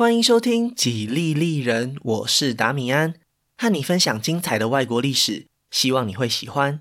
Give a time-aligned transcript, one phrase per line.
[0.00, 3.16] 欢迎收听《几利利人》，我是达米安，
[3.58, 6.80] 和你分享精彩的外国历史，希望你会喜欢。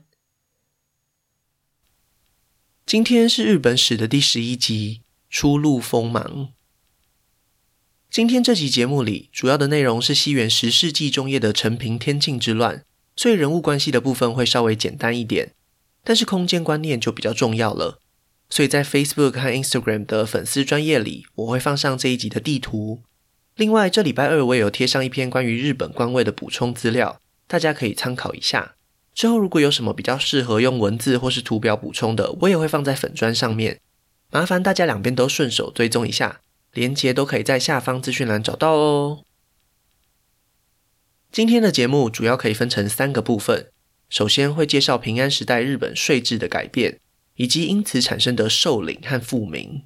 [2.85, 6.53] 今天是日本史的第十一集，初露锋芒。
[8.09, 12.86] 今天这集节目里，主要的内容是西元十世纪中叶的承平天庆之乱，
[13.17, 15.54] 所以人物关系的部分会稍微简单一点，
[16.05, 17.99] 但是空间观念就比较重要了。
[18.49, 23.01] 所以在 Facebook 和 Instagram 的粉丝专页里，我会放上这一集的地图。
[23.60, 28.76] 另外，这礼拜二我也有贴上一篇关于日本官位的补充资料，大家可以参考一下。
[29.13, 33.81] 之后如果有什么比较适合用文字或是图表补充的，我也会放在粉砖上面。
[34.31, 36.40] 麻烦大家两边都顺手追踪一下，
[36.72, 39.26] 连结都可以在下方资讯栏找到哦。
[41.30, 43.70] 今天的节目主要可以分成三个部分，
[44.08, 47.02] 首先会介绍平安时代日本税制的改变，
[47.36, 49.84] 以及因此产生的受领和复名。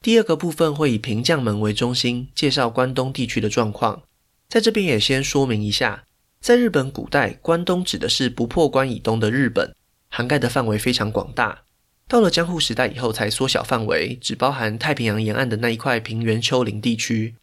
[0.00, 4.02] 第二个部分会以平将门为中心，介绍关东地区的状况。
[4.48, 6.04] 在这边也先说明一下，
[6.40, 9.74] 在日本古代，关东指的是不破关以东的日本，
[10.08, 11.62] 涵盖的范围非常广大。
[12.06, 17.34] 到了江户时代以后，才缩小范围，只包含太平洋沿岸的那一块平原丘陵地区。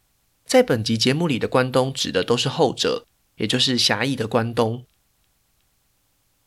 [0.46, 4.86] 在本集节目里的关东指的都是后者，也就是狭义的关东。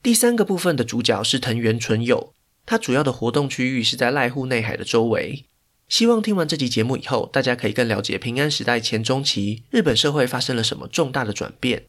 [0.02, 2.32] 第三个部分的主角是藤原纯友，
[2.64, 5.44] 他主要的活动区域是在濑户内海的周围。
[5.88, 11.86] 希望听完这集节目以后，大家可以更了解平安时代前中期日本社会发生了什么重大的转变。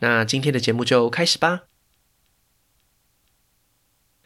[0.00, 1.64] 那今天的节目就开始吧。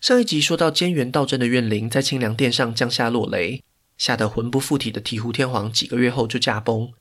[0.01, 3.63] 上一集说到菅原道真的怨灵在清凉殿上降下落雷，
[3.97, 6.93] 吓得魂不附体的醍醐天皇几个月后就驾崩。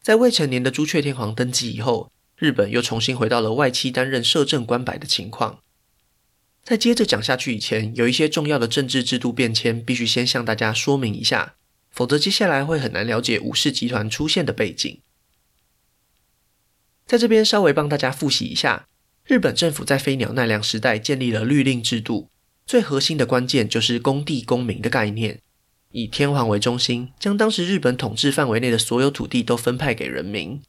[0.00, 5.60] 在未成年的朱雀天皇登基以后，日本又重新回到了外戚担任摄政官摆的情况。
[6.64, 11.56] 在接着讲下去以前，有一些重要的政治制度变迁，必须先向大家说明一下，
[11.90, 15.00] 否则接下来会很难了解武士集团出现的背景。
[17.06, 18.86] 在这边稍微帮大家复习一下，
[19.26, 22.30] 日本政府在飞鸟奈良时代建立了律令制度，
[22.64, 25.40] 最核心的关键就是公地公民的概念，
[25.90, 30.62] 以天皇为中心，将当时日本统治范围内的所有土地都分派给人民。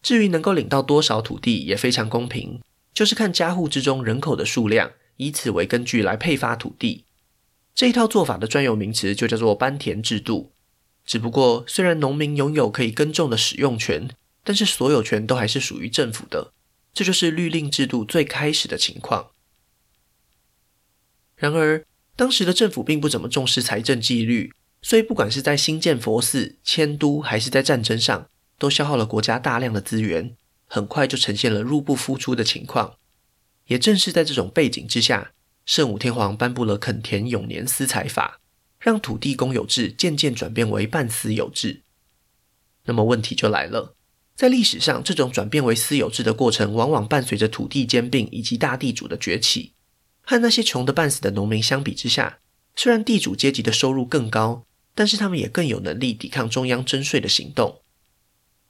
[0.00, 2.60] 至于能够领到多少土地，也非常公平，
[2.94, 4.92] 就是看家户之中人口的数量。
[5.20, 7.04] 以此为根据来配发土地，
[7.74, 10.50] 这一套做法的专有名词就叫做班田制度。
[11.04, 14.08] 只不过，虽然农民拥有可以耕种的使用权，
[14.42, 16.54] 但是所有权都还是属于政府的。
[16.94, 19.32] 这就是律令制度最开始的情况。
[21.36, 21.84] 然而，
[22.16, 30.34] 当时的政府并不怎么重视财政纪律，所以不管是在兴建佛寺、迁都，还是在战争上，都消耗了国家大量的资源，
[30.66, 32.94] 很快就呈现了入不敷出的情况。
[33.70, 35.30] 也正是在这种背景之下，
[35.64, 38.40] 圣武天皇颁布了垦田永年私财法，
[38.80, 41.82] 让土地公有制渐渐转变为半私有制。
[42.86, 43.94] 那么问题就来了，
[44.34, 49.74] 在历史上，这种转变为私有制的过程，往往伴随着土地兼并以及大地主的崛起。
[50.22, 52.40] 和那些穷得半死的农民相比之下，
[52.74, 54.64] 虽然地主阶级的收入更高，
[54.96, 57.80] 但是他们也更有能力抵抗中央征税的行动。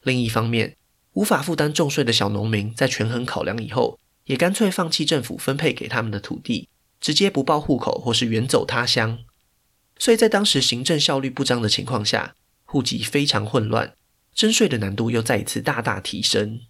[0.03, 0.77] 另一方面，
[1.15, 3.99] 无法负担重税的小农民，在权衡考量以后，
[4.31, 6.69] 也干脆放弃政府分配给他们的土地，
[7.01, 9.19] 直接不报户口或是远走他乡。
[9.99, 13.97] 所以在当时行政效率不彰的情况下，户籍非常混乱，
[14.33, 16.61] 征税的难度又再一次大大提升。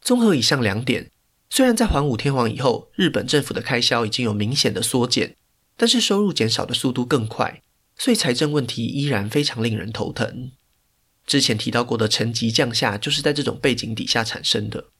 [0.00, 1.10] 综合以上两点，
[1.50, 5.34] 虽然在桓武天皇以后，日本政府的开销已经有明显的缩减，
[5.76, 7.60] 但是收入减少的速度更快，
[7.96, 10.52] 所以财政问题依然非常令人头疼。
[11.26, 14.91] 之前提到过的层级降下，就是在这种背景底下产生的。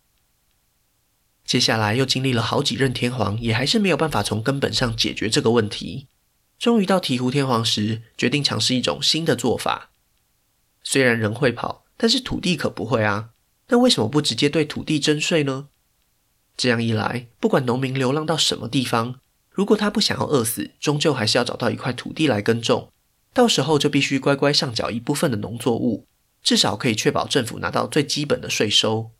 [1.52, 6.06] 接下来又经历了好几任天皇，也还是没有办法从根本上解决这个问题。
[6.58, 9.90] 终于到醍醐天皇时，决定尝试一种新的做法。
[10.82, 13.32] 虽然人会跑，但是土地可不会啊。
[13.68, 15.68] 那为什么不直接对土地征税呢？
[16.56, 19.16] 这样一来，不管农民流浪到什么地方，
[19.50, 22.90] 如果他不想要饿死，终究还是要找到一块土地来耕种。
[23.34, 26.06] 到时候就必须乖乖上缴一部分的农作物，
[26.42, 29.10] 至少可以确保政府拿到最基本的税收。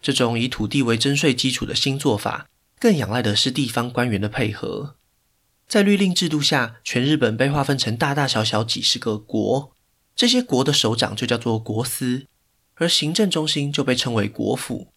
[0.00, 2.48] 这种以土地为征税基础的新做法，
[2.78, 4.96] 更仰赖的是地方官员的配合。
[5.66, 9.72] 在律令制度下，全日本被划分成大大小小几十个国，
[10.16, 12.26] 这些国的首长就叫做国司，
[12.76, 14.88] 而行政中心就被称为国府。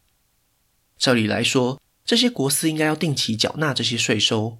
[0.98, 4.59] 照理来说，这些国司应该要定期缴纳这些税收。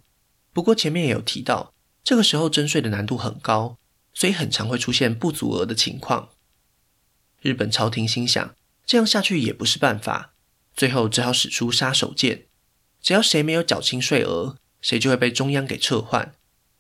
[0.52, 1.74] 不过前面也有提到，
[2.04, 3.78] 这个时候征税的难度很高，
[4.14, 6.30] 所以很常会出现不足额的情况。
[7.42, 8.54] 日本朝廷心想，
[8.86, 10.31] 这样下去也不是办法，
[10.82, 12.48] 最后只好使出杀手锏。
[13.04, 16.34] 只要谁没有缴清税额，谁就会被中央给撤换。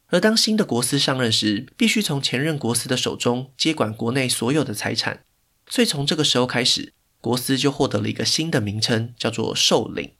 [0.07, 5.23] 而当新的国司上任时，必须从前任国司的手中接管国内所有的财产，
[5.67, 10.13] 所以从这个时候开始，国司就获得了一个新的名称，叫做兽领。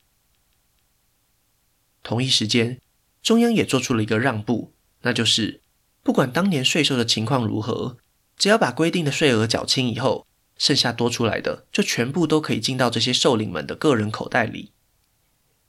[2.03, 2.79] 同一时间，
[3.23, 5.61] 中央也做出了一个让步，那就是
[6.03, 7.97] 不管当年税收的情况如何，
[8.37, 10.27] 只要把规定的税额缴清以后，
[10.61, 14.73] 剩下多出来的就全部都可以进到这些兽领们的个人口袋里。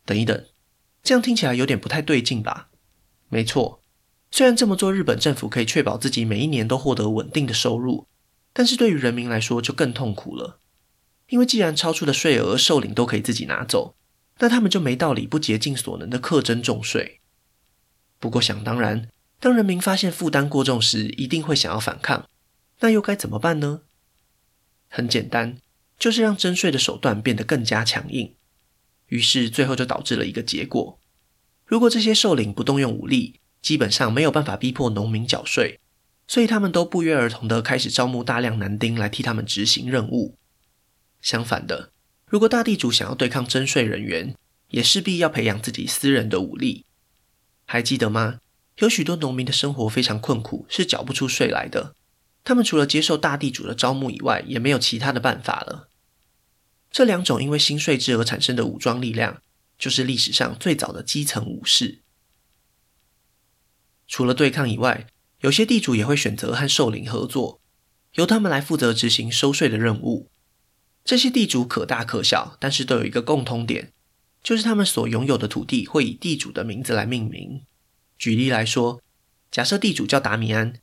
[0.04, 0.44] 等一等，
[1.02, 2.68] 这样听起来有点不太对劲吧？
[3.30, 3.82] 没错。
[4.30, 8.06] 虽然这么做，日本政府可以确保自己每一年都获得稳定的收入，
[8.52, 10.58] 但是对于人民来说就更痛苦了。
[11.28, 13.94] 因为既然超出的税额兽领都可以自己拿走，
[14.40, 17.20] 那他们就没道理不竭尽所能的课征重税。
[18.20, 19.08] 不过想当然，
[19.40, 22.28] 当人民发现负担过重时，一定会想要反抗。
[22.80, 23.80] 那又该怎么办呢？
[24.94, 25.56] 很简单，
[25.98, 28.34] 就是让征税的手段变得更加强硬。
[29.06, 31.00] 于是最后就导致了一个结果：
[31.64, 35.80] 如果这些兽领不动用武力，基本上没有办法逼迫农民缴税，
[36.28, 40.36] 所以他们都不约而同地开始招募大量男丁来替他们执行任务。
[41.22, 41.90] 相反的，
[42.26, 44.34] 如果大地主想要对抗征税人员，
[44.68, 46.84] 也势必要培养自己私人的武力。
[47.64, 48.40] 还记得吗？
[48.76, 51.94] 有许多农民的生活非常困苦，是缴不出税来的。
[52.44, 55.88] 他们除了接受大地主的招募以外，也没有其他的办法了。
[56.90, 59.40] 这两种因为新税制而产生的武装力量，
[59.78, 62.00] 就是历史上最早的基层武士。
[64.06, 65.06] 除了对抗以外，
[65.40, 67.60] 有些地主也会选择和兽灵合作，
[68.14, 70.28] 由他们来负责执行收税的任务。
[71.04, 73.92] 这些地主可大可小，但是都有一个共通点，
[74.42, 77.62] 就是他们所拥有的土地会以地主的名字来命名。
[78.18, 79.00] 举例来说，
[79.50, 80.74] 假设地主叫达米安，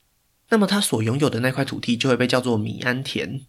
[0.49, 3.41] 那么他所拥有的那块土地就会被叫做米安田，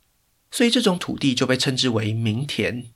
[0.51, 2.87] 所以这种土地就被称之为名田。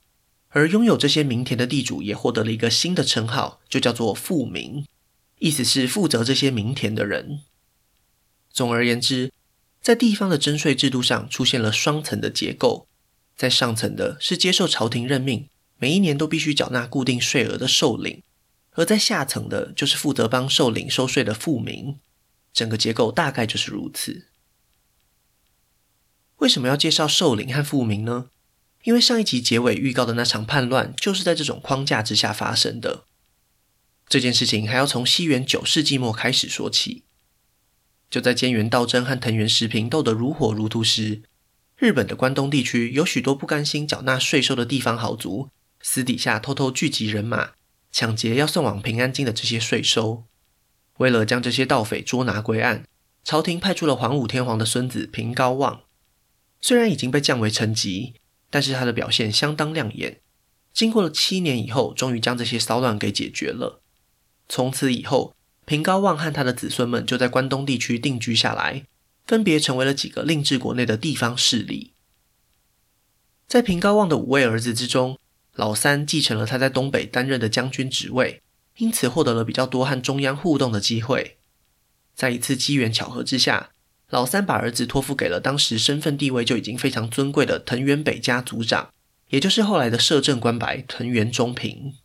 [0.49, 4.85] 而拥有这些名田的地主也获得了一个新的称号，就叫做富民。
[5.39, 7.41] 意思是负责这些民田的人。
[8.49, 9.33] 总而言之，
[9.81, 12.87] 在地方的征税制度上出现了双层的结构，
[13.35, 18.23] 在上层的是接受朝廷任命，每一年都必须缴纳固定税额的受领，
[18.71, 21.97] 而在下层的就是负责帮受领收税的富民。
[22.55, 24.27] 整个结构大概就是如此。
[26.37, 28.29] 为什么要介绍兽领和富民呢？
[28.83, 33.03] 因为上一集结尾预告的那场叛乱就是在这种框架之下发生的。
[34.07, 37.03] 这件事情还要从西元九世纪末开始说起。
[38.09, 41.23] 就在菅原道真和藤原时平斗得如火如荼时，
[41.75, 45.49] 日本的关东地区有许多不甘心缴纳税收的地方豪族，
[45.81, 47.53] 私底下偷偷聚集人马，
[47.91, 50.25] 抢劫要送往平安京的这些税收。
[50.97, 52.85] 为了将这些盗匪捉拿归案，
[53.23, 55.81] 朝廷派出了桓武天皇的孙子平高望。
[56.61, 58.15] 虽然已经被降为臣级，
[58.49, 60.21] 但是他的表现相当亮眼。
[60.73, 63.81] 经过了七年以后，终于将这些骚乱给解决了。
[64.49, 68.83] 从此以后，平高望和他的子孙们就在关东地区定居下来，
[69.25, 71.93] 分别成为了几个令制国内的地方势力。
[73.47, 75.17] 在平高望的五位儿子之中，
[75.53, 78.41] 老三继承了他在东北担任的将军职位，
[78.77, 81.37] 因此获得了比较多和中央互动的机会。
[82.13, 83.71] 在一次机缘巧合之下，
[84.09, 88.89] 老三把儿子托付给了当时身份地位就已经非常尊贵的藤原北家族长，
[89.29, 91.95] 也就是后来的摄政官白藤原忠平。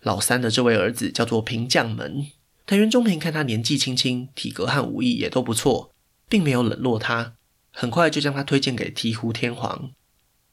[0.00, 2.26] 老三的这位儿子叫做平将门，
[2.66, 5.92] 藤原忠平看他年纪轻轻，体格和武艺也都不错，
[6.28, 7.34] 并没有冷落他，
[7.70, 9.92] 很快就将他推荐给醍醐天皇。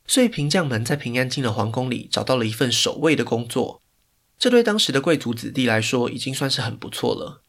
[0.08, 3.82] 所以平将门在平安京的皇宫里找到了一份守卫的工作，
[4.40, 7.44] 这对当时的贵族子弟来说已经算是很不错了。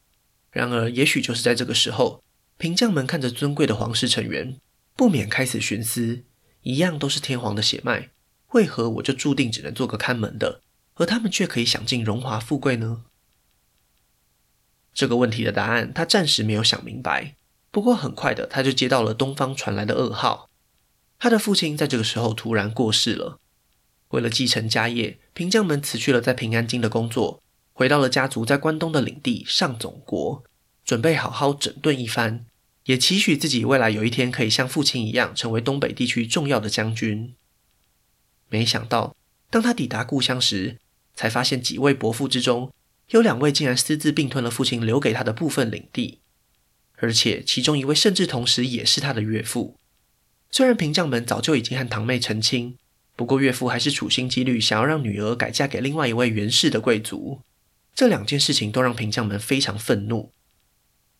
[0.50, 2.24] 然而，也许就是在这个时候，
[2.58, 4.58] 平将门看着尊贵的皇室成员，
[4.96, 6.24] 不免开始寻思：
[6.62, 8.10] 一样都是天皇的血脉，
[8.48, 10.62] 为何我就注定只能做个看门的？
[10.94, 13.04] 而他们却可以享尽荣华富贵呢？
[14.92, 17.36] 这个问题的答案，他暂时没有想明白。
[17.70, 20.50] 不过很快的，他就接到了东方传来的噩耗：
[21.20, 23.39] 他的父亲在这个时候突然过世了。
[24.10, 30.44] 为了继承家业，平将门辞去了在平安京的工作，回到了家族在关东的领地上总国，
[30.84, 32.44] 准备好好整顿一番，
[32.84, 37.34] 也期许自己未来有一天可以像父亲一样，成为东北地区重要的将军。
[38.48, 39.14] 没想到，
[39.48, 40.78] 当他抵达故乡时，
[41.14, 42.72] 才发现几位伯父之中，
[43.10, 46.18] 有两位竟然私自并吞了父亲留给他的部分领地，
[46.96, 49.76] 而且其中一位甚至同时也是他的岳父。
[50.50, 52.76] 虽然平将门早就已经和堂妹成亲，
[53.20, 57.42] 不过岳父还是处心积虑想要让女儿改嫁给另外一位源氏的贵族。
[57.94, 60.32] 这两件事情都让平将门非常愤怒。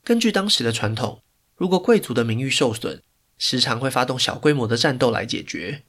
[0.02, 1.20] 根据当时的传统，
[1.56, 3.02] 如果贵族的名誉受损，
[3.36, 5.82] 时常会发动小规模的战斗来解决。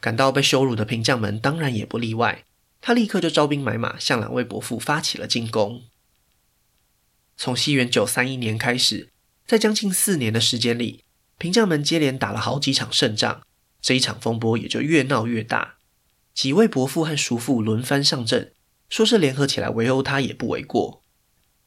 [0.00, 2.46] 感到被羞辱的平将门当然也不例外。
[2.80, 5.82] 他立刻就招兵买马，向两位伯父发起了进攻。
[7.36, 9.10] 从西元九三一年开始，
[9.46, 11.04] 在将近四年的时间里，
[11.36, 13.42] 平将门接连打了好几场胜仗，
[13.80, 15.76] 这一场风波也就越闹越大。
[16.34, 18.52] 几位伯父和叔父轮番上阵，
[18.88, 21.02] 说是联合起来围殴他也不为过。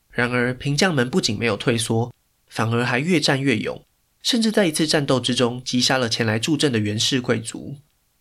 [0.10, 2.13] 然而，平将门不仅没有退缩，
[2.48, 3.86] 反而还越战越勇，
[4.22, 7.77] 甚至在一次战斗之中击杀了前来助阵的袁氏贵族。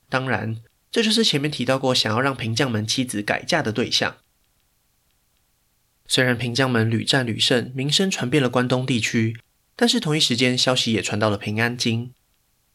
[0.09, 4.17] 当然，这就是前面提到过想要让平将门妻子改嫁的对象。
[6.07, 9.39] 虽然平将门屡战屡胜，名声传遍了关东地区，
[9.77, 12.13] 但是同一时间消息也传到了平安京。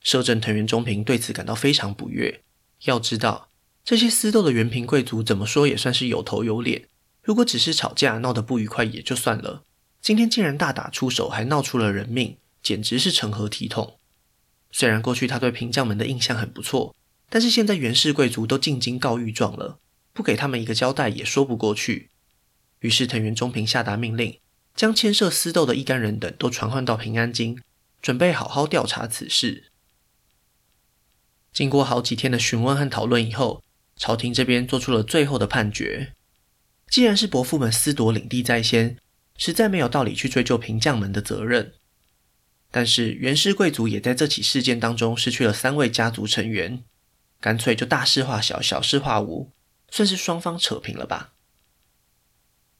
[0.07, 2.41] 摄政藤原忠平对此感到非常不悦。
[2.85, 3.49] 要知道，
[3.83, 6.87] 这些私斗的原平贵族怎么说也算是有头有脸。
[7.21, 9.65] 如果只是吵架闹得不愉快也就算了，
[9.99, 13.99] 今天竟然大打出手，还闹出了人命，简直是成何体统！
[14.71, 16.95] 虽然过去他对平将门的印象很不错。
[17.29, 19.79] 但是现在袁氏贵族都进京告御状了，
[20.13, 22.11] 不给他们一个交代也说不过去。
[22.79, 24.39] 于是藤原忠平下达命令，
[24.73, 27.59] 将牵涉私斗的一干人等都传唤到平安京，
[28.01, 29.65] 准备好好调查此事。
[31.53, 33.63] 经过好几天的询问和讨论以后，
[33.95, 36.13] 朝廷这边做出了最后的判决：
[36.89, 38.97] 既然是伯父们私夺领地在先，
[39.37, 41.73] 实在没有道理去追究平将门的责任。
[42.69, 46.83] 但是袁氏贵族也在这起事件当中失去了三位家族成员。
[47.39, 49.51] 干脆就大事化小，小事化无，
[49.89, 51.33] 算是双方扯平了吧。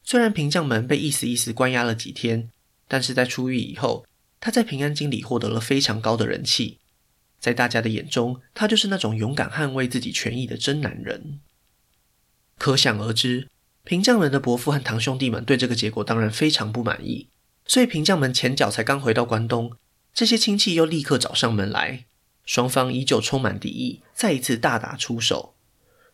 [0.04, 2.50] 虽然平将门被意思意思关押了几天，
[2.88, 4.06] 但是在出狱以后，
[4.40, 6.80] 他在平安京里获得了非常高的人气，
[7.40, 11.40] 在大家的眼中，他就是那种勇敢捍卫自己权益的真男人。
[12.58, 13.48] 可想而知，
[13.84, 17.28] 平将门的伯父和堂兄弟们对这个结果当然非常不满意，
[17.66, 19.74] 所以平将门前脚才刚回到关东，
[20.14, 22.06] 这些亲戚又立刻找上门来。
[22.46, 25.54] 双方依旧充满敌意，再一次大打出手。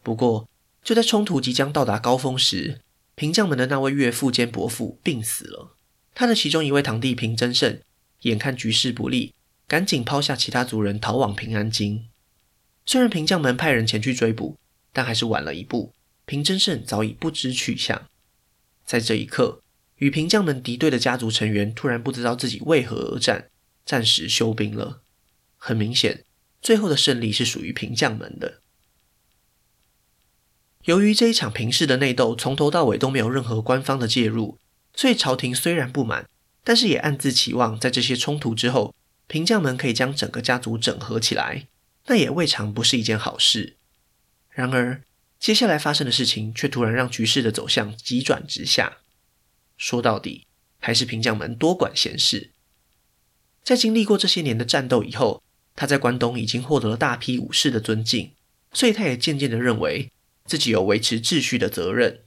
[0.02, 0.50] 不过，
[0.84, 2.82] 就在冲突即将到达高峰时，
[3.16, 5.76] 平将门的那位岳父兼伯父病死了。
[6.16, 7.80] 他的其中一位堂弟平真胜，
[8.22, 9.34] 眼看局势不利，
[9.68, 12.06] 赶紧抛下其他族人逃往平安京。
[12.86, 14.58] 虽然平将门派人前去追捕，
[14.92, 15.94] 但还是晚了一步。
[16.26, 18.08] 平真胜早已不知去向。
[18.86, 19.62] 在这一刻，
[19.98, 23.50] 与平将门敌对的家族成员突然不知道自己为何而战，
[23.86, 25.02] 暂时休兵了。
[25.58, 26.24] 很明显，
[26.62, 28.60] 最后的胜利是属于平将门的。
[30.86, 34.58] 由于这一场平氏的内斗从头到尾都没有任何官方的介入，
[34.94, 36.28] 所以朝廷虽然不满，
[36.64, 38.94] 但是也暗自期望在这些冲突之后，
[39.28, 41.68] 平将门可以将整个家族整合起来，
[42.08, 43.78] 那也未尝不是一件好事。
[44.50, 45.02] 然而，
[45.40, 48.98] 接下来发生的事情却突然让局势的走向急转直下。
[49.78, 50.46] 说到底，
[50.80, 52.52] 还是平将门多管闲事。
[53.64, 55.42] 在经历过这些年的战斗以后，
[55.76, 58.34] 他在关东已经获得了大批武士的尊敬，
[58.72, 60.12] 所以他也渐渐地认为
[60.46, 62.22] 自己有维持秩序的责任。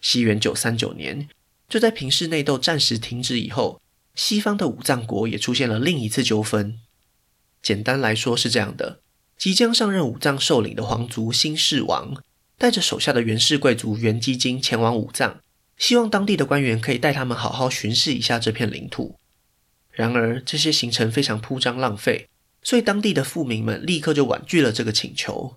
[0.00, 1.28] 西元九三九年，
[1.68, 3.80] 就在平氏内斗暂时停止以后，
[4.14, 6.78] 西方的五藏国也出现了另一次纠纷。
[7.62, 9.00] 简单来说是这样的：
[9.38, 12.22] 即将上任五藏首领的皇族新世王，
[12.58, 15.40] 带着手下的袁氏贵族袁基金前往五藏，
[15.78, 19.16] 希望当地的官员可以带他们好好巡视一下这片领土。
[19.90, 22.28] 然而，这些行程非常铺张浪费，
[22.62, 25.56] 所以当地的富民们立刻就婉拒了这个请求。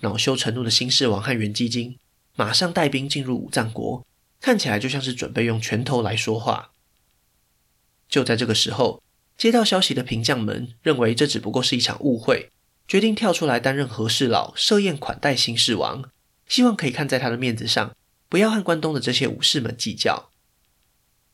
[0.00, 1.98] 恼羞成怒的新世王和袁基金
[2.36, 4.06] 马上带兵进入武藏国，
[4.40, 6.70] 看起来就像是准备用拳头来说话。
[8.08, 9.02] 就在这个时候，
[9.36, 12.50] 接到消息的平将门认为这只不过是一场误会，
[12.86, 16.10] 决定跳出来担任和事佬，设宴款待新世王，
[16.48, 17.94] 希望可以看在他的面子上，
[18.28, 20.30] 不要和关东的这些武士们计较。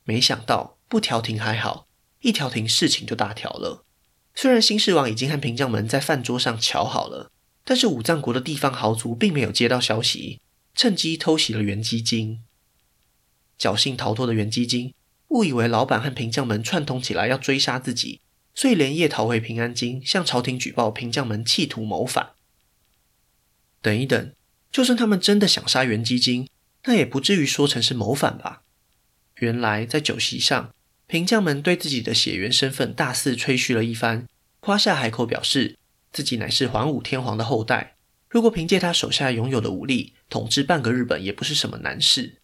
[0.04, 1.86] 没想到不调停还好。
[2.20, 3.84] 一调停，事情就大条了。
[4.34, 7.30] 虽然新世王已经和平将门在饭桌上乔好了，
[7.64, 10.40] 但是武藏国的地方豪族并没有接到消息，
[10.74, 12.42] 趁机偷袭了袁基经。
[13.58, 14.94] 侥幸逃脱的袁基经
[15.34, 18.20] 误以为老板和平将门串通起来要追杀自己，
[18.54, 22.30] 所以连夜逃回平安京，向朝廷举报平将门企图谋反。
[23.82, 24.32] 等一等，
[24.70, 26.48] 就算他们真的想杀袁基金，
[26.84, 28.62] 那也不至于说成是谋反吧？
[29.40, 30.72] 原来在酒席上。
[31.06, 34.26] 平将门对自己的血缘身份大肆吹嘘了一番，
[34.60, 35.76] 夸下海口，表示
[36.10, 37.96] 自己乃是桓武天皇的后代。
[38.30, 42.36] 如果凭借他手下拥有的武力统治半个日本，也不是什么难事。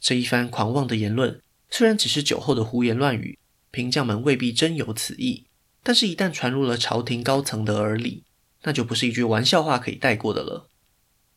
[0.00, 3.38] 这一番狂妄的言论，虽然只是酒后的胡言乱语，
[3.70, 5.44] 平将门未必真有此意，
[5.82, 8.24] 但是，一旦传入了朝廷高层的耳里，
[8.62, 10.68] 那就不是一句玩笑话可以带过的了。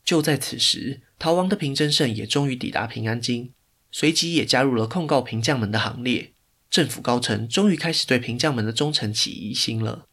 [0.04, 3.52] 就在此时，逃亡的平真胜也终于抵达平安京。
[3.92, 6.34] 随即也加入了控告平将门的行列，
[6.70, 10.06] 政府高层终于开始对平将门的忠诚起疑心了。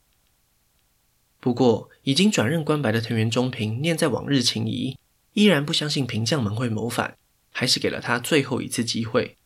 [1.41, 4.97] 不过，已经转任官白的藤原忠平念在往日情谊，
[5.35, 7.17] 依然不相信平将门会谋反，
[7.59, 9.39] 还是给了他最后一次机会。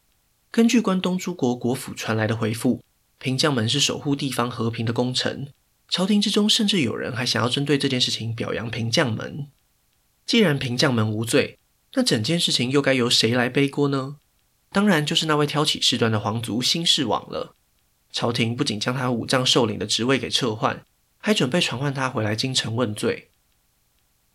[0.51, 2.83] 根据关东诸国国府传来的回复，
[3.19, 5.53] 平将门是守护地方和平的功臣，
[5.89, 9.47] 朝廷之中甚至有人还想要针对这件事情表扬平将门。
[10.27, 11.61] 既然平将门无罪，
[11.95, 14.17] 那整件事情又该由谁来背锅呢？
[14.73, 17.55] 当然就是那位挑起事端的皇族新市王了。
[18.11, 20.85] 朝廷不仅将他武将寿领的职位给撤换，
[21.19, 23.31] 还准备传唤他回来京城问罪。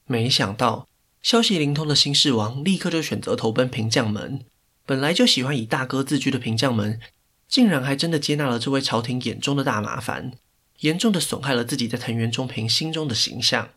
[0.05, 0.88] 没想到
[1.25, 4.46] 消息灵通的新市王立刻就选择投奔平将门。
[4.86, 7.00] 本来就喜欢以大哥自居的平将门，
[7.48, 10.34] 竟然还真的接纳了这位朝廷眼中的大麻烦，
[10.82, 13.70] 严重的损害了自己在藤原忠平心中的形象。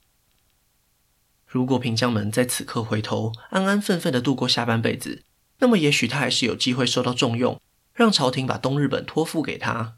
[1.47, 5.23] 如果平将门在此刻回头，安安分分的度过下半辈子，
[5.61, 7.59] 那么也许他还是有机会受到重用，
[7.95, 9.97] 让朝廷把东日本托付给他。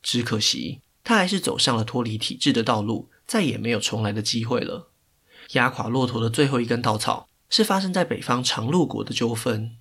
[0.00, 4.92] 只可惜，他还是走上了脱离体制的道路，再也没有重来的机会了。
[5.52, 9.72] 压垮骆驼的最后一根稻草，是发生在北方长鹿国的纠纷。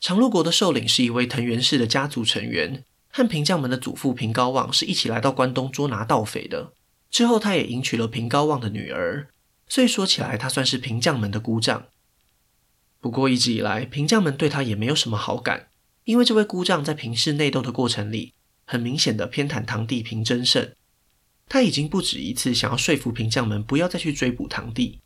[0.00, 6.72] 长鹿国的首领是一位藤原氏的家族成员，和平将门的祖父平高望是一起来到关东捉拿盗匪的。
[7.10, 9.28] 之后，他也迎娶了平高望的女儿，
[9.68, 11.86] 所以说起来，他算是平将门的姑丈。
[13.00, 15.68] 不过，一直以来，平将门对他也没有什么好感，
[16.04, 18.34] 因为这位姑丈在平氏内斗的过程里，
[18.64, 20.72] 很明显的偏袒堂弟平真胜。
[21.48, 25.00] 他已经不止一次想要说服平将们不要再去追捕堂弟。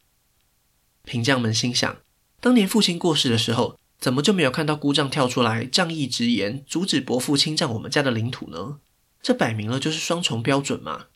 [1.04, 1.98] 平将们心想，
[2.40, 3.78] 当年父亲过世的时候。
[4.00, 8.78] 怎么就没有看到姑丈跳出来仗义直言，阻止伯父侵占我们家的领土呢？
[9.20, 11.06] 这摆明了就是双重标准嘛！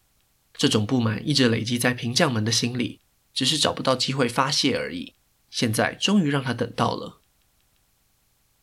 [0.54, 2.98] 这种不满一直累积在平将们的心里，
[3.32, 5.14] 只是找不到机会发泄而已。
[5.48, 7.20] 现在终于让他等到了，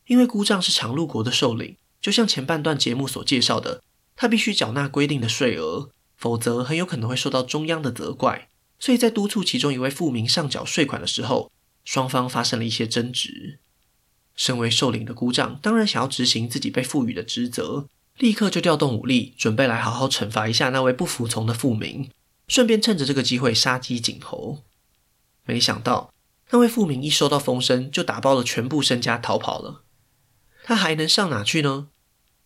[0.06, 3.82] 因为姑丈是长鹿国的首领，就像前半段节目所介绍的，
[4.14, 5.88] 他必须缴纳规定的税额，
[6.20, 8.48] 否则很有可能会受到中央的责怪。
[8.78, 11.50] 所以在督促其中一位富民上缴税款的时候，
[11.84, 13.58] 双方发生了一些争执。
[14.36, 22.08] 身为首领的姑丈，当然想要执行自己被赋予的职责，立刻就调动武力，准备来好好惩罚一下那位不服从的富民，
[22.48, 24.62] 顺便趁着这个机会杀鸡儆猴。
[25.44, 26.14] 没想到，
[26.50, 29.82] 那位富民一收到风声，就打包了全部身家逃跑了。
[30.62, 31.88] 他还能上哪去呢？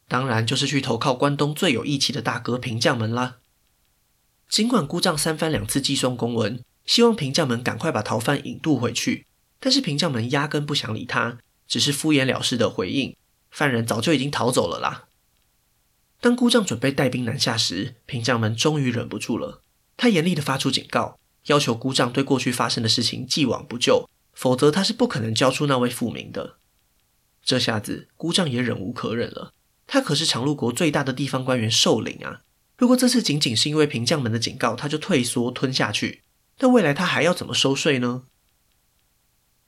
[0.08, 3.36] 当然就是去投靠关东最有义气的大哥平将门啦。
[4.54, 9.26] 尽管姑丈三番两次寄送公文，希望平将门赶快把逃犯引渡回去，
[9.58, 11.38] 但是平将门压根不想理他。
[11.66, 13.16] 只是敷衍了事的回应，
[13.50, 15.08] 犯人早就已经逃走了啦。
[16.20, 19.60] 当姑丈准备带兵南下时，平将门终于忍不住了，
[19.96, 26.58] 他严厉地发出警告，要求姑丈对过去发生的事情既往不咎，否则他是不可能交出那位富民的。
[27.42, 29.52] 这下子姑丈也忍无可忍了，
[29.88, 32.42] 他可是长鹿国最大的地方官员寿陵啊！
[32.76, 36.22] 如果这次仅仅是因为平将门的警告，他就退缩吞下去，
[36.58, 38.24] 那未来他还要怎么收税呢？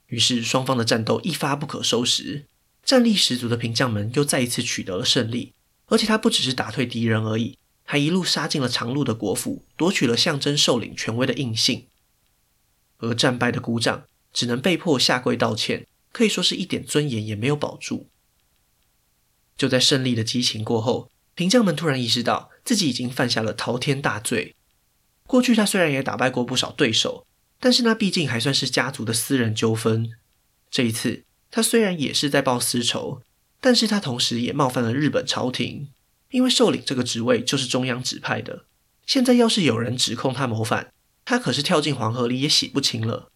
[0.07, 2.45] 于是，双方的战斗一发不可收拾。
[2.83, 5.53] 战力十足的平将门又再一次取得了胜利，
[5.87, 11.87] 而且他不只是打退敌人而已，还一路杀进了长路的国府，夺取了象征首领权威的印信。
[12.99, 18.07] 而战败的姑丈只能被迫下跪道歉，可以说是一点尊严也没有保住。
[19.57, 24.53] 就在胜利的激情过后，平将门突然意识到自己已经犯下了滔天大罪。
[25.25, 27.23] 过去他虽然也打败过不少对手。
[27.59, 30.11] 但是那毕竟还算是家族的私人纠纷。
[30.69, 33.23] 这一次，他虽然也是在报私仇，
[33.59, 35.89] 但是他同时也冒犯了日本朝廷，
[36.29, 38.65] 因为受领这个职位就是中央指派的。
[39.07, 40.93] 现在要是有人指控他谋反，
[41.25, 43.31] 他可是跳进黄河里也洗不清了。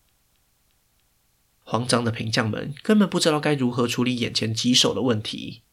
[1.63, 5.63] 慌张的平将门根本不知道该如何处理眼前棘手的问题。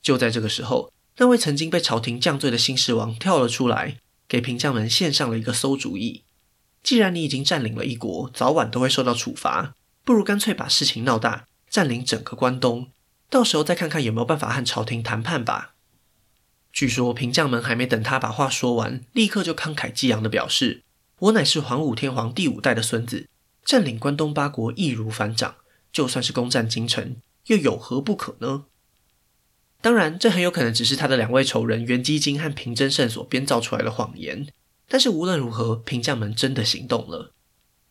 [0.00, 3.96] 就在这个时候，那位曾经被朝廷降罪的新市王跳了出来，
[4.28, 6.22] 给平将门献上了一个馊主意。
[6.82, 12.88] 既然你已经占领了一国，早晚都会受到处罚，不如干脆把事情闹大，占领整个关东，
[13.28, 15.74] 到时候再看看有没有办法和朝廷谈判吧。
[16.72, 20.84] 据说平将门还没等他把话说完，立刻就慷慨激昂地表示
[21.18, 23.28] ：“我乃是桓武天皇第五代的孙子，
[23.64, 25.56] 占领关东八国易如反掌，
[25.92, 28.66] 就算是攻占京城，又有何不可呢？”
[29.80, 34.46] 当然，这很有可能只是他的两位仇人袁基金和平真胜所编造出来的谎言。
[34.88, 37.32] 但是无论如何，平将门真的行动了。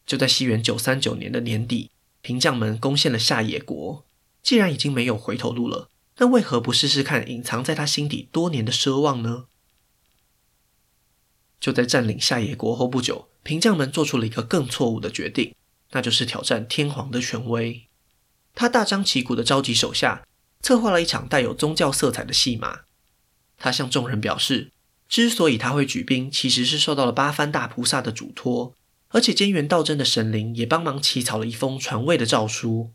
[0.06, 4.04] 就在西元九三九年的年底，平将门攻陷了下野国。
[4.44, 9.46] 既然已经没有回头路了，那为何不试试看隐藏在他心底多年的奢望呢？
[11.60, 15.56] 就在占领下野国后不久，平将门做出了一个更错误的决定，
[15.92, 17.88] 那就是挑战天皇的权威。
[18.54, 20.27] 他大张旗鼓地召集手下，
[20.68, 22.82] 策划了一场带有宗教色彩的戏码。
[23.58, 24.74] 他向众人表示。
[25.08, 28.74] 之所以他会举兵，其实是受到了八幡大菩萨的嘱托，
[29.08, 32.92] 而且菅原道真的神灵也帮忙起草了一封传位的诏书。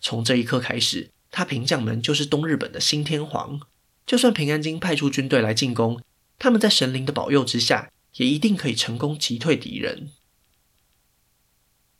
[0.00, 3.60] 从这一刻开始，他平将门就是东日本的新天皇。
[4.06, 6.00] 就算平安京派出军队来进攻，
[6.38, 10.08] 他们在神灵的保佑之下，也一定可以成功击退敌人。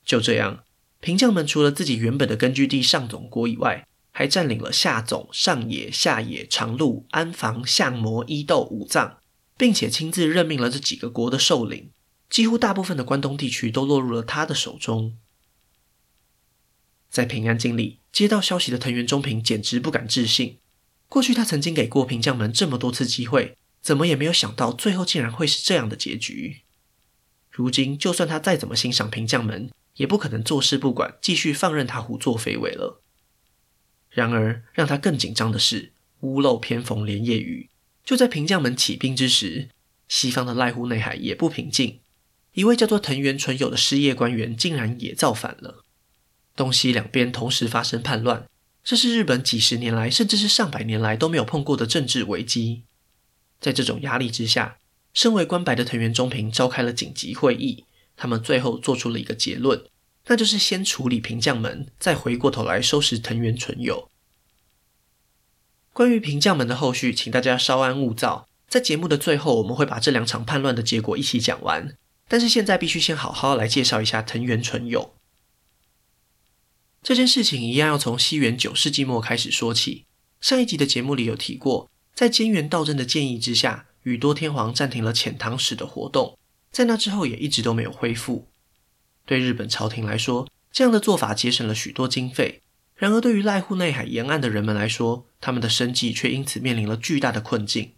[0.07, 0.65] 就这样，
[1.01, 3.87] 平将门除了自己原本的根据地上总国以外，
[4.19, 9.19] 还占领了下总、上野、下野、长鹿、安房、相模、伊豆、武藏，
[9.59, 11.91] 并且亲自任命了这几个国的首领。
[12.31, 15.19] 几乎大部分的关东地区都落入了他的手中。
[17.11, 20.61] 在平安京里接到消息的藤原忠平简直不敢置信。
[21.11, 26.63] 过去他曾经给过平将门这么多次机会，怎么也没有想到最后竟然会是这样的结局。
[27.51, 33.03] 如今就算他再怎么欣赏平将门，也不可能坐视不管，继续放任他胡作非为了。
[34.17, 37.69] 然而让他更紧张的是，屋漏偏逢连夜雨。
[38.03, 39.69] 就在平将门起兵之时，
[40.09, 41.99] 西方的濑户内海也不平静。
[42.55, 45.85] 一位叫做藤原纯友的失业官员竟然也造反了，
[46.57, 48.47] 东西两边同时发生叛乱，
[48.83, 52.85] 这是日本几十年来甚至是上百年来都没有碰过的政治危机。
[53.61, 54.79] 在这种压力之下，
[55.13, 57.85] 身为关白的藤原忠平召开了紧急会议，
[58.17, 59.85] 他们最后做出了一个结论，
[60.27, 64.11] 那就是先处理平将门，再回过头来收拾藤原纯友。
[65.93, 71.97] 关于平将门的后续，请大家稍安勿躁，在节目的最后，我们会把这两场叛乱的结果一起讲完。
[72.29, 75.15] 但是现在必须先好好来介绍一下藤原纯友。
[77.03, 80.07] 这件事情一样要从西元九世纪末开始说起。
[80.41, 86.37] 上一集的节目里有提过，在菅原道政的建议之下，宇多天皇暂停了遣唐使的活动，
[86.73, 88.49] 在那之后也一直都没有恢复。
[89.27, 92.61] 对日本朝廷来说，这样的做法节省了许多经费；
[92.95, 97.93] 然而对于濑户内海沿岸的人们来说，他们的生计却因此面临了巨大的困境。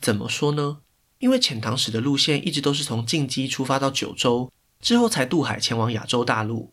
[0.00, 0.78] 怎么说呢？
[1.18, 6.72] 因为遣唐使的路线一直都是从近畿出发到九州，之后才渡海前往亚洲大陆。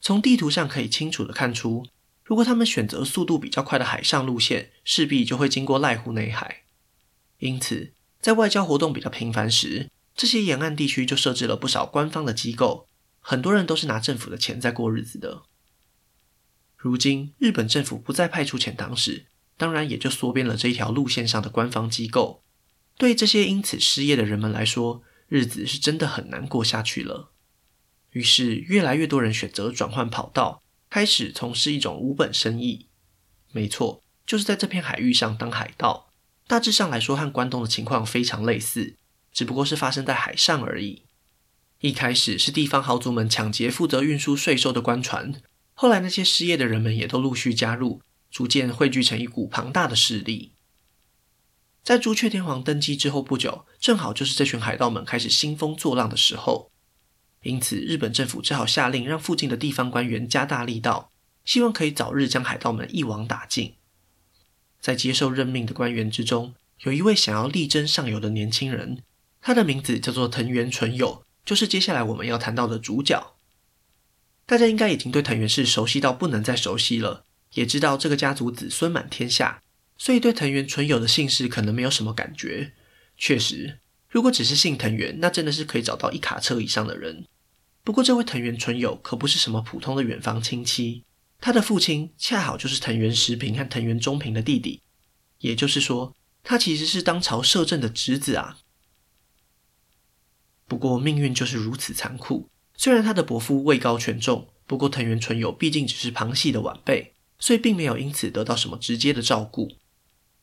[0.00, 1.86] 从地图上可以清楚地看出，
[2.24, 6.62] 如果他们选择速度比较快的海上路线，势必就会经过濑户内海。
[7.38, 12.86] 因此，在外交活动比较频繁时，这些沿岸地区就设置了不少官方的机构，
[13.20, 15.42] 很多人都是拿政府的钱在过日子的。
[16.76, 22.42] 如今，日本政府不再派出遣唐使，当然也就缩编了这一条路线上的官方机构。
[22.96, 27.30] 对这些因此失业的人们来说，日子是真的很难过下去了。
[28.12, 32.88] 于是，越来越多人选择转换跑道，开始从事一种无本生意。
[33.52, 36.10] 没错，就是在这片海域上当海盗。
[36.46, 38.96] 大致上来说，和关东的情况非常类似，
[39.32, 41.04] 只不过是发生在海上而已。
[41.80, 45.32] 一开始是地方豪族们抢劫负责运输税收的官船，
[45.72, 50.52] 后来那些失业的人们也都陆续加入，逐渐汇聚成一股庞大的势力。
[51.82, 56.70] 在朱雀天皇登基之后不久，正好就是这群海盗们开始兴风作浪的时候，
[57.44, 61.10] 因此日本政府只好下令让附近的地方官员加大力道，
[61.46, 63.76] 希望可以早日将海盗们一网打尽。
[64.78, 69.02] 在接受任命的官员之中，有一位想要力争上游的年轻人，
[69.40, 73.36] 他的名字叫做藤原纯友，就是接下来我们要谈到的主角。
[74.46, 77.24] 大家应该已经对藤原氏熟悉到不能再熟悉了，
[77.54, 79.62] 也知道这个家族子孙满天下。
[79.96, 82.72] 所以对藤原纯友的姓氏可能没有什么感觉。
[83.16, 87.26] 确实，如果只是姓藤原，那真的是可以找到一卡车以上的人。
[87.84, 91.04] 不过这位藤原纯友可不是什么普通的远房亲戚，
[91.40, 94.80] 他的父亲恰好就是藤原时平和藤原忠平的弟弟，
[95.38, 98.58] 也就是说，他其实是当朝摄政的侄子啊。
[100.70, 109.72] 不过命运就是如此残酷，虽然他的伯父位高权重，不过藤原纯友毕竟只是旁系的晚辈，所以并没有因此得到什么直接的照顾。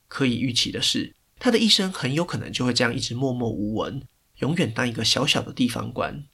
[0.06, 4.06] 可以预期的是，他的一生很有可能就会这样一直默默无闻，
[4.40, 6.26] 永远当一个小小的地方官。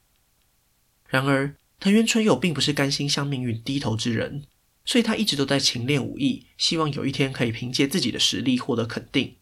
[1.09, 4.43] 然而，藤原纯友并不是甘心向命运低头之人，
[4.85, 9.37] 所以他一直都在勤练武艺，希望有一天可以凭借自己的实力获得肯定。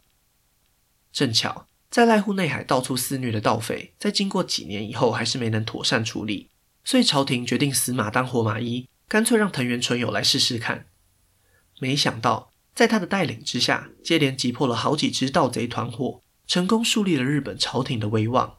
[1.10, 6.48] 正巧，在濑户内海到处肆虐的盗匪，在经过几年以后，还是没能妥善处理，
[6.82, 10.86] 所以朝廷决定死马当活马医，干脆让藤原纯友来试试看。
[11.78, 12.50] 没想到。
[12.74, 18.56] 在他的带领之下，接连击破了好几支盗贼团伙，成功树立了日本朝廷的威望。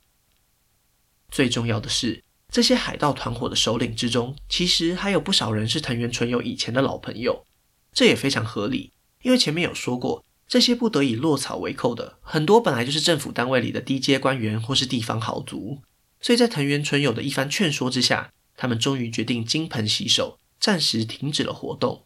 [1.31, 7.43] 最重要的是，这些海盗团伙的首领之中，其实还有不少人是藤原纯友以前的老朋友。
[7.91, 8.93] 这也非常合理，
[9.23, 15.81] 因为前面有说过，这些不得已落草为寇的，很多本来就是政府单位里的低阶官员或是地方豪族。
[16.21, 22.05] 所以在藤原纯友的一番劝说之下，他们终于决定金盆洗手，暂时停止了活动。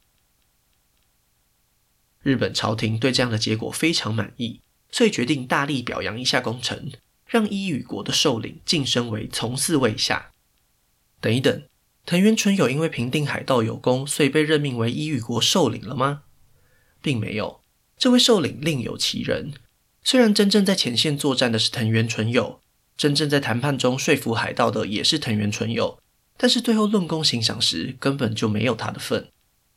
[2.21, 6.93] 日本朝廷对这样的结果非常满意，所以决定大力表扬一下功臣，
[7.25, 10.31] 让伊予国的首领晋升为从四位下。
[11.19, 11.63] 等一等，
[12.05, 16.23] 藤原纯友因为平定海盗有功，所以被任命为伊予国首领了吗？
[17.01, 17.59] 并没有，
[17.97, 19.53] 这位首领另有其人。
[20.03, 22.61] 虽然真正在前线作战的是藤原纯友，
[22.95, 25.99] 真正在谈判中说服海盗的也是藤原纯友，
[26.37, 29.29] 但是最后论功行赏时，根本就没有他的份。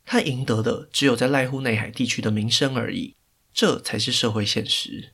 [0.05, 3.15] 他赢得的只有在濑户内海地区的名声而已，
[3.53, 5.11] 这才是社会现实。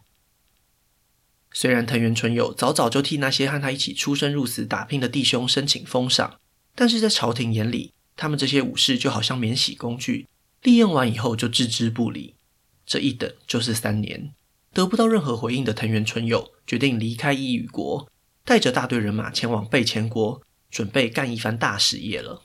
[1.51, 6.39] 虽然藤原纯友早早就替那些和他一起出生入死打拼的弟兄申请封赏，
[6.75, 10.27] 但是在朝廷眼里，他们这些武士就好像免洗工具，
[10.61, 12.35] 利用完以后就置之不理。
[12.87, 14.33] 这一等就是三年，
[14.73, 18.09] 得不到任何回应的藤原纯友决定离开伊予国，
[18.45, 22.43] 带着大队人马前往备前国，准备干一番大事业了。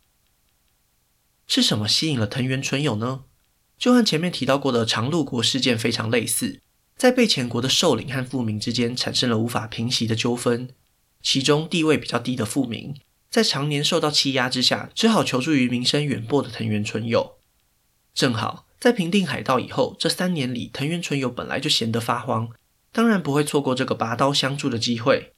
[1.46, 3.24] 是什么吸引了藤原纯友呢？
[3.78, 6.60] 就和前面提到过的长鹿国事件非常类似。
[6.96, 10.68] 在备前国的首领和富民之间产生了无法平息的纠纷，
[11.20, 12.94] 其中地位比较低的富民，
[13.30, 17.38] 在常年受到欺压之下，只好求助于名声远播的藤原纯友。
[18.14, 22.48] 正好在平定海盗以后，这三年里，藤原纯友本来就闲得发慌，
[22.90, 25.34] 当然不会错过这个拔刀相助的机会。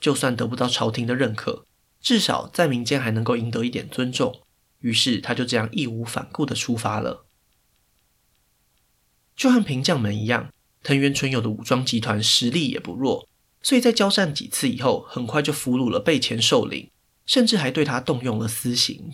[0.00, 1.66] 就算得不到朝廷的认可，
[2.00, 4.42] 至少在民间还能够赢得一点尊重。
[4.80, 7.26] 于是他就这样义无反顾地出发了，
[9.36, 10.50] 就和平将门一样。
[10.82, 13.28] 藤原纯友的武装集团实力也不弱，
[13.62, 16.90] 所以在交战几次以后，很快就俘虏了备前首领，
[17.24, 19.12] 甚至还对他动用了私刑。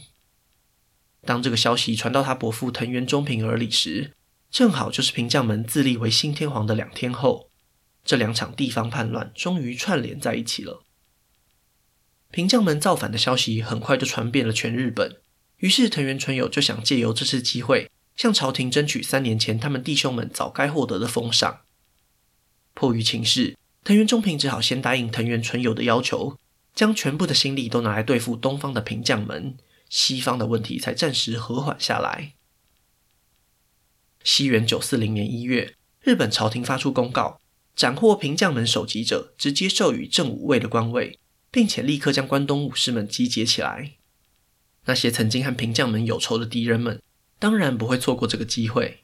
[1.25, 4.13] 当这个消息传到他伯父藤原忠平耳里时，
[4.51, 7.51] 正好就是平将门自立为新天皇的两天后，
[8.05, 10.83] 这两场地方叛乱终于串联在一起了。
[12.31, 15.17] 平将门造反的消息很快就传遍了全日本，
[15.59, 17.91] 于是藤原纯友就想借由这次机会。
[18.17, 21.61] 向朝廷争取三年前他们弟兄们早该获得的封赏。
[22.75, 26.39] 迫于情势，藤原忠平只好先答应藤原纯友的要求，
[26.75, 29.57] 将全部的心力都拿来对付东方的平将门，
[29.91, 32.33] 西方的问题才暂时和缓下来。
[34.25, 37.39] 西元九四零年一月，日本朝廷发出公告，
[37.77, 41.19] 斩获平将门首级者，直接授予正五位的官位，
[41.51, 43.97] 并且立刻将关东武士们集结起来。
[44.87, 47.03] 那些曾经和平将门有仇的敌人们。
[47.41, 48.99] 当然不会错过这个机会。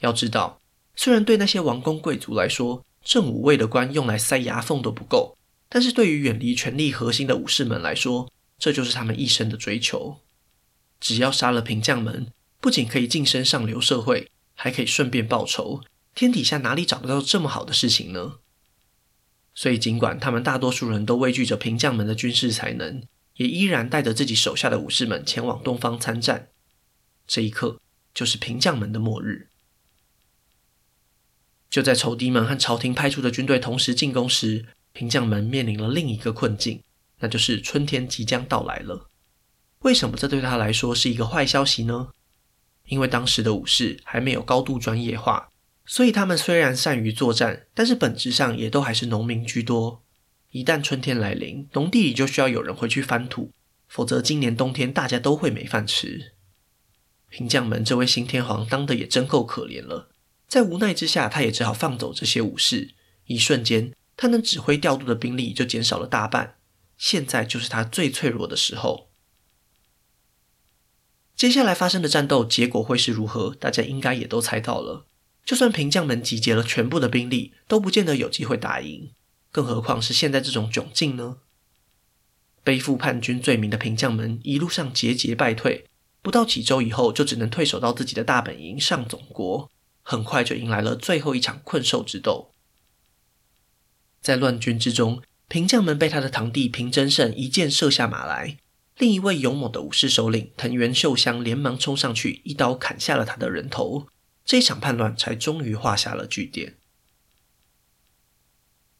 [0.00, 0.62] 要知道，
[0.94, 5.36] 虽然对那些王公贵族来说，正五位的官用来塞牙缝都不够，
[5.68, 10.18] 但是对于远离权力核心的武士们来说，这就是他们一生的追求。
[10.98, 15.82] 只要杀了平将门，不仅可以晋升上流社会，还可以顺便报仇。
[16.14, 18.38] 天底下哪里找得到这么好的事情呢？
[19.54, 23.02] 所以，尽管他们大多数人都畏惧着平将门的军事才能，
[23.36, 26.48] 也依然带着自己手下的武士们前往东方参战。
[27.26, 27.80] 这一刻
[28.14, 29.48] 就是平将门的末日。
[31.68, 36.82] 就在仇敌们和朝廷派出的军队同时进攻时，平将门面临了另一个困境，
[37.20, 39.08] 那就是春天即将到来了。
[39.80, 42.08] 为什么这对他来说是一个坏消息呢？
[42.86, 45.50] 因为当时的武士还没有高度专业化，
[45.84, 50.02] 所以他们虽然善于作战，但是本质上也都还是农民居多。
[50.50, 53.52] 一旦春天来临，农地里就需要有人回去翻土，
[53.88, 56.32] 否则今年冬天大家都会没饭吃。
[57.28, 60.08] 平将门这位新天皇当得也真够可怜了，
[60.48, 62.94] 在无奈之下，他也只好放走这些武士。
[63.26, 66.54] 一瞬间，他能指挥调度的兵力就减少了大半。
[66.96, 69.08] 现在就是他最脆弱的时候。
[71.34, 73.54] 接下来发生的战斗结果会是如何？
[73.54, 75.06] 大家应该也都猜到了。
[75.44, 79.10] 就算平将门集结了全部的兵力，都不见得有机会打赢。
[79.52, 81.36] 更何况是现在这种窘境呢？
[82.64, 85.86] 背负叛军罪名的平将门一路上节节败退。
[86.20, 89.70] 不到几周以后，就只能退守到自己的大本营上总国。
[90.02, 92.52] 很快就迎来了最后一场困兽之斗。
[94.20, 98.58] 在乱军之中，平将门被他的堂弟平真胜一箭射下马来，
[98.98, 104.08] 另一位勇猛的武士首领藤原秀香连忙冲上去，一刀砍下了他的人头。
[104.44, 106.76] 这场叛乱才终于画下了句点。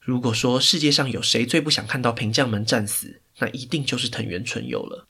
[0.01, 5.09] 如果说世界上有谁最不想看到平将门战死，那一定就是藤原纯友了。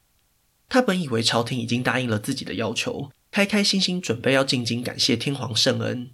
[0.69, 6.11] 他本以为朝廷已经答应了自己的要求，开开心心准备要进京感谢天皇圣恩，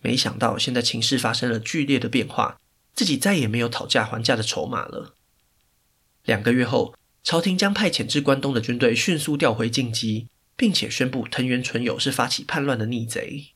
[0.00, 2.58] 没想到现在情势发生了剧烈的变化，
[2.94, 5.14] 自己再也没有讨价还价的筹码了。
[6.24, 10.26] 两个月后，朝廷将派遣至关东的军队迅速调回京畿，
[10.56, 13.52] 并且宣布藤原纯友是发起叛乱的逆贼。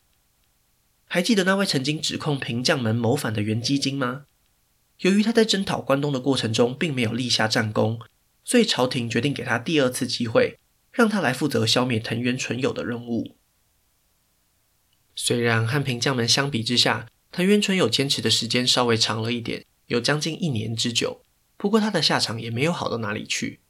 [1.06, 4.24] 还记得那位曾经指控平将门谋反的源基经吗？
[5.00, 8.00] 由于他在征讨关东的过程中并没有立下战功。
[8.48, 10.60] 所以朝廷决定给他第二次机会，
[10.92, 13.36] 让他来负责消灭藤原纯友的任务。
[15.16, 21.22] 虽然和平将门相比之下，藤原纯友坚持的时间稍微长了一点，有将近一年之久。
[21.56, 23.60] 不过他的下场也没有好到哪里去。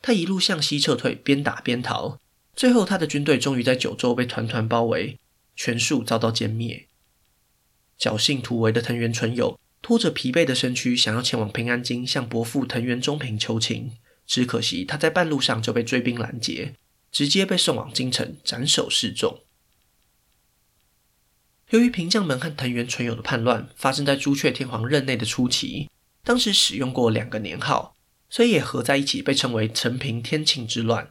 [0.00, 2.18] 他一路向西撤退，边打边逃，
[2.54, 5.18] 最后他的军队终于在九州被团团包围，
[5.56, 6.86] 全数遭到歼灭。
[7.98, 13.92] 侥幸突围的藤原纯友拖着疲惫的身躯，想要前往平安京向伯父藤原忠平求情，
[14.26, 16.74] 只可惜他在半路上就被追兵拦截，
[17.10, 19.42] 直接被送往京城斩首示众。
[21.70, 25.90] 由于平将门和藤原纯友的叛乱发生在朱雀天皇任内的初期，
[26.24, 27.94] 当时使用过两个年号，
[28.30, 31.10] 所以也合在一起被称为承平天庆之乱。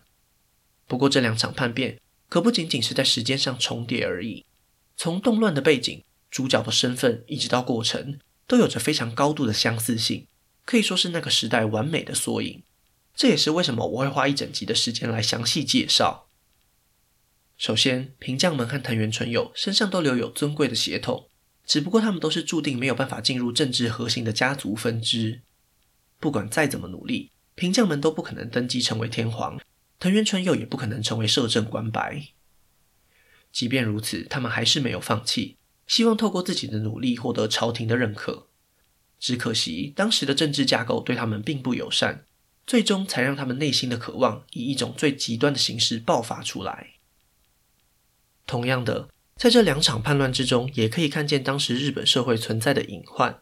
[0.88, 4.46] 不过这两场叛变可不仅仅是在时间上重叠而已，
[4.96, 8.18] 从动乱的背景、主角的身份一直到过程，
[8.48, 10.26] 都有着非常高度的相似性，
[10.66, 12.64] 可以说是那个时代完美的缩影。
[13.16, 16.27] 这也是为什么我会花一整集的时间来详细介绍。
[17.68, 21.28] 首先，平将门和藤原纯友身上都留有尊贵的血统，
[21.66, 25.42] 只不过他们都是注定没有办法进入政治核心的家族分支。
[26.18, 29.60] 不管再怎么努力，平将门都不可能登基成为天皇，
[30.00, 32.28] 藤原纯友也不可能成为摄政官白。
[33.52, 38.48] 即便如此，他们还是没有放弃，希望透过自己的努力获得朝廷的认可。
[39.20, 42.24] 只可惜，当时的政治架构对他们并不友善，
[42.66, 46.94] 最终才让他们内心的渴望以一种最极端的形式爆发出来。
[48.48, 53.40] 同样的，在这两场叛乱之中，也可以看见当时日本社会存在的隐患。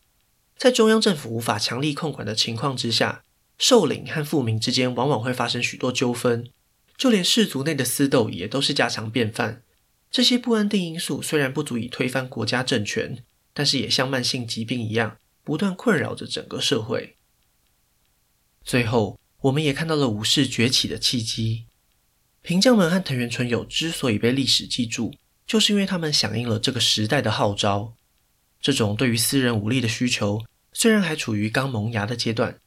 [0.57, 3.23] 在中央政府无法强力控管的情况之下，
[3.57, 6.49] 首领和富民之间往往会发生许多纠纷，
[6.97, 9.61] 就连氏族内的私斗也都是家常便饭。
[10.09, 17.17] 这些不安定因素虽然不足以推翻国家政权，但是也像慢性疾病一样，不断困扰着整个社会。
[18.63, 21.65] 最后，我们也看到了武士崛起的契机。
[22.45, 25.15] 平将门和藤原纯友之所以被历史记住，
[25.47, 27.95] 就是因为他们响应了这个时代的号召。
[28.61, 32.59] 这种对于私人武力的需求，虽然还处于刚萌芽的阶段，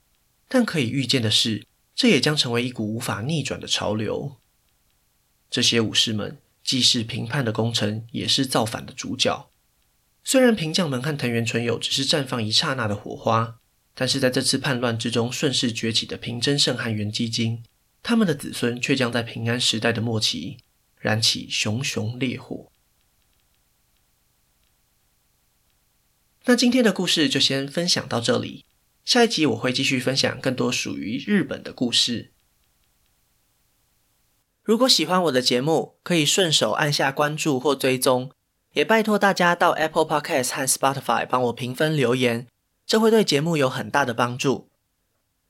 [0.49, 1.65] 但可以预见的是，
[1.95, 4.35] 这也将成为一股无法逆转的潮流。
[5.49, 9.49] 这些武士们既是平叛的功臣，也是造反的主角。
[10.25, 13.61] 虽然平将门和藤原纯友只是绽放一刹那的火花，
[13.95, 17.63] 但是在这次叛乱之中顺势崛起的平真盛和源基金。
[18.09, 20.57] 他们的子孙却将在平安时代的末期
[20.97, 22.73] 燃起熊熊烈火。
[26.47, 28.65] 那今天的故事就先分享到这里，
[29.05, 32.33] 下一集我会继续分享更多属于日本的故事。
[34.63, 38.33] 如果喜欢我的节目，可以顺手按下关注或追踪，
[38.73, 42.47] 也拜托大家到 Apple Podcast 和 Spotify 帮我评分留言，
[42.87, 44.68] 这会对节目有很大的帮助。